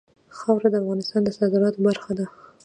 خاوره 0.37 0.69
د 0.71 0.75
افغانستان 0.83 1.21
د 1.23 1.29
صادراتو 1.37 1.79
برخه 1.87 2.11
ده. 2.17 2.25